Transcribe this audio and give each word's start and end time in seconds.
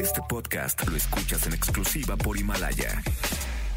Este 0.00 0.20
podcast 0.28 0.86
lo 0.88 0.96
escuchas 0.96 1.46
en 1.46 1.54
exclusiva 1.54 2.16
por 2.16 2.36
Himalaya. 2.38 3.02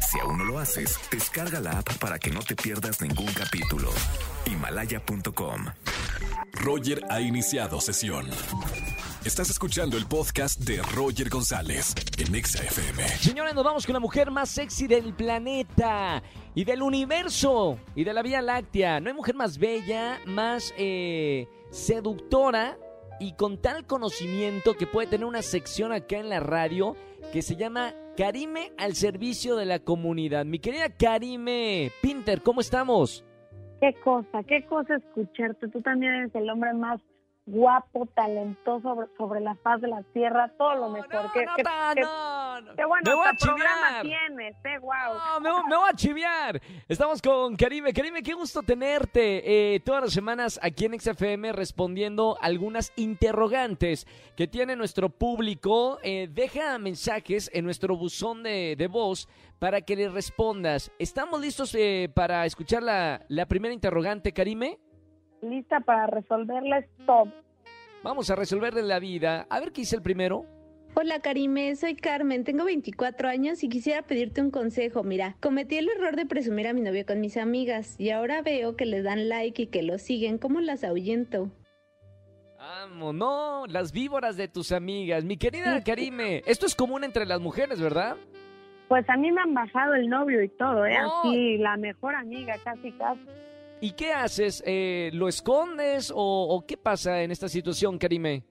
Si 0.00 0.18
aún 0.18 0.38
no 0.38 0.44
lo 0.44 0.58
haces, 0.58 0.98
descarga 1.10 1.60
la 1.60 1.78
app 1.78 1.98
para 1.98 2.18
que 2.18 2.30
no 2.30 2.40
te 2.40 2.56
pierdas 2.56 3.00
ningún 3.00 3.32
capítulo. 3.32 3.90
Himalaya.com. 4.46 5.66
Roger 6.52 7.02
ha 7.10 7.20
iniciado 7.20 7.80
sesión. 7.80 8.26
Estás 9.24 9.50
escuchando 9.50 9.96
el 9.96 10.06
podcast 10.06 10.60
de 10.60 10.80
Roger 10.94 11.28
González 11.28 11.94
en 12.16 12.34
Exa 12.34 12.62
FM. 12.64 13.06
Señores, 13.18 13.54
nos 13.54 13.64
vamos 13.64 13.86
con 13.86 13.92
la 13.92 14.00
mujer 14.00 14.30
más 14.30 14.48
sexy 14.50 14.86
del 14.86 15.14
planeta 15.14 16.22
y 16.54 16.64
del 16.64 16.82
universo 16.82 17.78
y 17.94 18.04
de 18.04 18.12
la 18.12 18.22
Vía 18.22 18.42
Láctea. 18.42 19.00
No 19.00 19.08
hay 19.08 19.14
mujer 19.14 19.34
más 19.34 19.58
bella, 19.58 20.18
más 20.26 20.72
eh, 20.76 21.46
seductora 21.70 22.78
y 23.20 23.32
con 23.32 23.60
tal 23.60 23.86
conocimiento 23.86 24.74
que 24.74 24.86
puede 24.86 25.08
tener 25.08 25.26
una 25.26 25.42
sección 25.42 25.92
acá 25.92 26.18
en 26.18 26.28
la 26.28 26.40
radio 26.40 26.96
que 27.32 27.42
se 27.42 27.56
llama 27.56 27.92
Karime 28.16 28.72
al 28.78 28.94
servicio 28.94 29.56
de 29.56 29.66
la 29.66 29.78
comunidad. 29.80 30.44
Mi 30.44 30.58
querida 30.58 30.88
Karime 30.88 31.90
Pinter, 32.02 32.42
¿cómo 32.42 32.60
estamos? 32.60 33.24
Qué 33.80 33.94
cosa, 34.02 34.42
qué 34.44 34.64
cosa 34.66 34.96
escucharte. 34.96 35.68
Tú 35.68 35.80
también 35.82 36.12
eres 36.12 36.34
el 36.34 36.50
hombre 36.50 36.72
más 36.74 37.00
guapo, 37.50 38.06
talentoso 38.14 38.80
sobre, 38.82 39.06
sobre 39.16 39.40
la 39.40 39.54
faz 39.56 39.80
de 39.80 39.88
la 39.88 40.02
tierra, 40.12 40.52
todo 40.58 40.74
lo 40.74 40.88
mejor. 40.90 41.12
No, 41.24 41.32
que, 41.32 41.44
no, 41.44 41.54
que- 41.56 41.62
no, 41.62 41.70
que- 41.94 42.00
no, 42.02 42.74
que 42.76 42.84
bueno, 42.84 43.02
me 43.10 43.14
voy 43.14 43.26
a 43.28 43.36
chiviar. 43.36 44.02
tienes, 44.02 44.56
eh, 44.64 44.78
wow. 44.80 45.40
No, 45.42 45.62
me, 45.64 45.68
me 45.70 45.76
voy 45.76 45.88
a 45.90 45.94
chiviar. 45.94 46.60
Estamos 46.88 47.22
con 47.22 47.56
Karime. 47.56 47.92
Karime, 47.92 48.22
qué 48.22 48.34
gusto 48.34 48.62
tenerte 48.62 49.74
eh, 49.74 49.80
todas 49.80 50.02
las 50.04 50.12
semanas 50.12 50.60
aquí 50.62 50.84
en 50.84 50.98
XFM 51.00 51.52
respondiendo 51.52 52.36
algunas 52.40 52.92
interrogantes 52.96 54.06
que 54.36 54.46
tiene 54.46 54.76
nuestro 54.76 55.08
público. 55.08 55.98
Eh, 56.02 56.28
deja 56.30 56.78
mensajes 56.78 57.50
en 57.52 57.64
nuestro 57.64 57.96
buzón 57.96 58.42
de, 58.42 58.74
de 58.76 58.86
voz 58.88 59.28
para 59.58 59.80
que 59.80 59.96
le 59.96 60.08
respondas. 60.08 60.90
¿Estamos 60.98 61.40
listos 61.40 61.74
eh, 61.74 62.10
para 62.14 62.44
escuchar 62.46 62.82
la, 62.82 63.24
la 63.28 63.46
primera 63.46 63.74
interrogante, 63.74 64.32
Karime? 64.32 64.78
Lista 65.42 65.80
para 65.80 66.06
resolverles 66.06 66.86
todo. 67.06 67.32
Vamos 68.02 68.30
a 68.30 68.36
resolverle 68.36 68.82
la 68.82 68.98
vida. 68.98 69.46
A 69.50 69.60
ver 69.60 69.72
qué 69.72 69.82
dice 69.82 69.96
el 69.96 70.02
primero. 70.02 70.44
Hola 70.94 71.20
Karime, 71.20 71.76
soy 71.76 71.94
Carmen, 71.94 72.42
tengo 72.42 72.64
24 72.64 73.28
años 73.28 73.62
y 73.62 73.68
quisiera 73.68 74.02
pedirte 74.02 74.40
un 74.40 74.50
consejo. 74.50 75.04
Mira, 75.04 75.36
cometí 75.40 75.76
el 75.76 75.88
error 75.88 76.16
de 76.16 76.26
presumir 76.26 76.66
a 76.66 76.72
mi 76.72 76.80
novio 76.80 77.06
con 77.06 77.20
mis 77.20 77.36
amigas 77.36 77.94
y 78.00 78.10
ahora 78.10 78.42
veo 78.42 78.74
que 78.74 78.84
les 78.84 79.04
dan 79.04 79.28
like 79.28 79.62
y 79.62 79.66
que 79.66 79.82
lo 79.82 79.98
siguen. 79.98 80.38
¿Cómo 80.38 80.60
las 80.60 80.82
ahuyento? 80.82 81.50
Vamos, 82.58 83.14
no, 83.14 83.66
las 83.68 83.92
víboras 83.92 84.36
de 84.36 84.48
tus 84.48 84.72
amigas. 84.72 85.24
Mi 85.24 85.36
querida 85.36 85.82
Karime, 85.84 86.42
esto 86.46 86.66
es 86.66 86.74
común 86.74 87.04
entre 87.04 87.26
las 87.26 87.40
mujeres, 87.40 87.80
¿verdad? 87.80 88.16
Pues 88.88 89.08
a 89.08 89.16
mí 89.16 89.30
me 89.30 89.40
han 89.40 89.54
bajado 89.54 89.94
el 89.94 90.08
novio 90.08 90.42
y 90.42 90.48
todo, 90.48 90.84
¿eh? 90.84 90.98
No. 91.00 91.20
Así, 91.20 91.58
la 91.58 91.76
mejor 91.76 92.14
amiga, 92.14 92.56
casi, 92.64 92.90
casi. 92.92 93.20
¿Y 93.80 93.92
qué 93.92 94.12
haces? 94.12 94.62
Eh, 94.66 95.10
¿Lo 95.14 95.28
escondes 95.28 96.10
o, 96.10 96.16
o 96.16 96.66
qué 96.66 96.76
pasa 96.76 97.22
en 97.22 97.30
esta 97.30 97.48
situación, 97.48 97.98
Karime? 97.98 98.42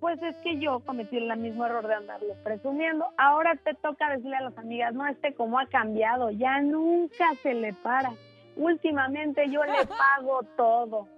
Pues 0.00 0.22
es 0.22 0.36
que 0.44 0.58
yo 0.60 0.78
cometí 0.80 1.16
el 1.16 1.36
mismo 1.38 1.66
error 1.66 1.86
de 1.88 1.94
andarlo 1.94 2.34
presumiendo. 2.44 3.04
Ahora 3.16 3.56
te 3.56 3.74
toca 3.74 4.08
decirle 4.10 4.36
a 4.36 4.42
las 4.42 4.56
amigas, 4.56 4.94
no, 4.94 5.04
este 5.08 5.34
cómo 5.34 5.58
ha 5.58 5.66
cambiado, 5.66 6.30
ya 6.30 6.60
nunca 6.60 7.34
se 7.42 7.54
le 7.54 7.72
para. 7.72 8.12
Últimamente 8.56 9.48
yo 9.50 9.64
le 9.64 9.84
pago 9.86 10.42
todo. 10.56 11.08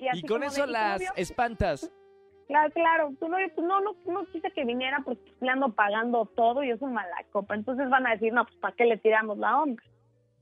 Y 0.00 0.08
así 0.08 0.22
con 0.26 0.42
eso 0.42 0.62
de, 0.62 0.62
"¿Y 0.62 0.66
tu 0.66 0.72
las 0.72 1.00
novio?". 1.00 1.12
espantas. 1.16 1.90
Claro, 2.46 2.70
claro, 2.74 3.10
novio, 3.22 3.48
pues 3.54 3.66
no, 3.66 3.80
no, 3.80 3.96
no 4.04 4.26
quise 4.26 4.50
que 4.50 4.66
viniera 4.66 5.00
porque 5.02 5.32
le 5.40 5.48
ando 5.48 5.70
pagando 5.72 6.26
todo 6.36 6.62
y 6.62 6.70
es 6.70 6.82
un 6.82 6.92
mala 6.92 7.16
copa. 7.32 7.54
Entonces 7.54 7.88
van 7.88 8.06
a 8.06 8.10
decir, 8.10 8.34
no, 8.34 8.44
pues 8.44 8.54
¿para 8.56 8.74
qué 8.76 8.84
le 8.84 8.98
tiramos 8.98 9.38
la 9.38 9.62
onda? 9.62 9.82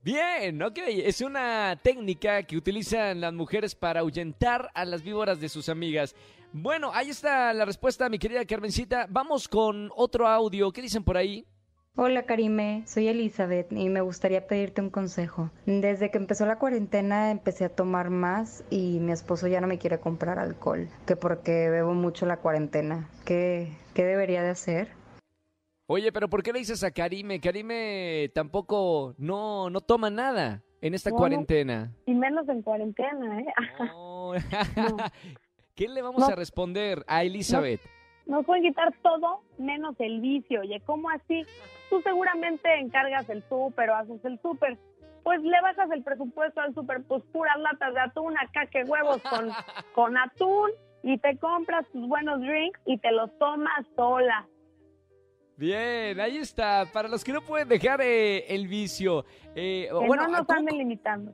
Bien, 0.03 0.61
ok. 0.61 0.79
Es 0.85 1.21
una 1.21 1.79
técnica 1.81 2.43
que 2.43 2.57
utilizan 2.57 3.21
las 3.21 3.31
mujeres 3.31 3.73
para 3.73 4.01
ahuyentar 4.01 4.69
a 4.73 4.83
las 4.83 5.01
víboras 5.01 5.39
de 5.39 5.47
sus 5.47 5.69
amigas. 5.69 6.13
Bueno, 6.51 6.91
ahí 6.93 7.09
está 7.09 7.53
la 7.53 7.63
respuesta, 7.63 8.09
mi 8.09 8.19
querida 8.19 8.43
Carmencita. 8.43 9.07
Vamos 9.09 9.47
con 9.47 9.89
otro 9.95 10.27
audio. 10.27 10.73
¿Qué 10.73 10.81
dicen 10.81 11.05
por 11.05 11.15
ahí? 11.15 11.47
Hola 11.95 12.23
Karime, 12.23 12.83
soy 12.87 13.07
Elizabeth 13.07 13.71
y 13.71 13.87
me 13.87 14.01
gustaría 14.01 14.45
pedirte 14.47 14.81
un 14.81 14.89
consejo. 14.89 15.51
Desde 15.67 16.09
que 16.09 16.17
empezó 16.17 16.47
la 16.47 16.57
cuarentena 16.57 17.29
empecé 17.29 17.65
a 17.65 17.69
tomar 17.69 18.09
más 18.09 18.63
y 18.71 18.99
mi 18.99 19.11
esposo 19.11 19.47
ya 19.47 19.61
no 19.61 19.67
me 19.67 19.77
quiere 19.77 19.99
comprar 19.99 20.39
alcohol, 20.39 20.89
que 21.05 21.15
porque 21.15 21.69
bebo 21.69 21.93
mucho 21.93 22.25
la 22.25 22.37
cuarentena. 22.37 23.07
¿Qué, 23.25 23.71
qué 23.93 24.03
debería 24.05 24.41
de 24.41 24.49
hacer? 24.49 25.02
Oye, 25.87 26.11
pero 26.11 26.29
¿por 26.29 26.43
qué 26.43 26.53
le 26.53 26.59
dices 26.59 26.83
a 26.83 26.91
Karime? 26.91 27.41
Karime 27.41 28.31
tampoco 28.33 29.13
no, 29.17 29.69
no 29.69 29.81
toma 29.81 30.09
nada 30.09 30.61
en 30.81 30.93
esta 30.93 31.09
No, 31.09 31.17
cuarentena. 31.17 31.91
Y 32.05 32.13
menos 32.13 32.47
en 32.47 32.61
cuarentena, 32.61 33.39
¿eh? 33.41 33.53
No. 33.79 34.31
¿Qué 35.75 35.87
le 35.87 36.01
vamos 36.01 36.27
a 36.29 36.35
responder 36.35 37.03
a 37.07 37.23
Elizabeth? 37.23 37.81
Nos 38.25 38.45
pueden 38.45 38.63
quitar 38.63 38.93
todo 39.01 39.41
menos 39.57 39.95
el 39.99 40.21
vicio. 40.21 40.61
Oye, 40.61 40.81
¿cómo 40.85 41.09
así? 41.09 41.43
Tú 41.89 42.01
seguramente 42.01 42.73
encargas 42.79 43.29
el 43.29 43.43
súper 43.49 43.89
o 43.89 43.95
haces 43.95 44.23
el 44.23 44.39
súper. 44.41 44.77
Pues 45.23 45.41
le 45.41 45.59
bajas 45.61 45.89
el 45.91 46.03
presupuesto 46.03 46.61
al 46.61 46.73
súper, 46.73 47.03
pues 47.03 47.23
puras 47.31 47.57
latas 47.59 47.93
de 47.93 47.99
atún, 48.01 48.37
acá 48.37 48.65
que 48.67 48.83
huevos 48.83 49.21
con, 49.23 49.49
con 49.95 50.17
atún 50.17 50.69
y 51.01 51.17
te 51.17 51.37
compras 51.37 51.85
tus 51.91 52.07
buenos 52.07 52.39
drinks 52.41 52.79
y 52.85 52.97
te 52.99 53.11
los 53.11 53.37
tomas 53.39 53.85
sola. 53.95 54.47
Bien, 55.57 56.19
ahí 56.19 56.37
está. 56.37 56.85
Para 56.91 57.07
los 57.07 57.23
que 57.23 57.31
no 57.33 57.41
pueden 57.41 57.67
dejar 57.69 58.01
eh, 58.01 58.45
el 58.53 58.67
vicio. 58.67 59.25
Eh, 59.55 59.87
Que 59.89 59.93
bueno, 60.07 60.23
no 60.23 60.37
nos 60.37 60.47
¿cómo- 60.47 60.59
anden 60.59 60.77
limitando. 60.77 61.31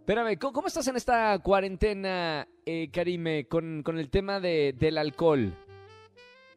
espérame, 0.00 0.36
¿cómo, 0.38 0.52
cómo 0.52 0.66
estás 0.68 0.86
en 0.88 0.96
esta 0.96 1.38
cuarentena, 1.38 2.46
eh, 2.66 2.90
Karime, 2.92 3.46
con, 3.46 3.82
con 3.82 3.98
el 3.98 4.10
tema 4.10 4.40
de, 4.40 4.74
del 4.76 4.98
alcohol? 4.98 5.54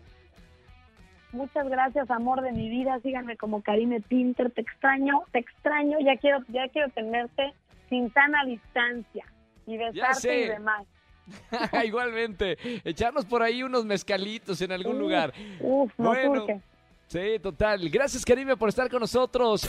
Muchas 1.33 1.69
gracias, 1.69 2.11
amor 2.11 2.43
de 2.43 2.53
mi 2.53 2.69
vida. 2.69 2.99
Síganme 3.01 3.37
como 3.37 3.63
Karime 3.63 4.01
Pinter. 4.01 4.51
Te 4.51 4.63
extraño, 4.63 5.23
te 5.33 5.39
extraño. 5.39 5.99
Ya 6.01 6.17
quiero, 6.17 6.39
ya 6.49 6.69
quiero 6.69 6.89
tenerte 6.91 7.53
sin 7.89 8.13
sana 8.13 8.45
distancia 8.45 9.25
y 9.67 9.77
besarte 9.77 10.45
y 10.45 10.49
demás. 10.49 10.87
Igualmente, 11.85 12.59
echarnos 12.85 13.25
por 13.25 13.43
ahí 13.43 13.63
unos 13.63 13.85
mezcalitos 13.85 14.61
en 14.63 14.73
algún 14.73 14.99
lugar. 14.99 15.33
Uf, 15.61 15.93
no 15.99 16.09
Bueno. 16.09 16.35
surge. 16.47 16.61
Sí, 17.07 17.39
total. 17.41 17.89
Gracias, 17.91 18.25
Karime, 18.25 18.57
por 18.57 18.69
estar 18.69 18.89
con 18.89 19.01
nosotros. 19.01 19.69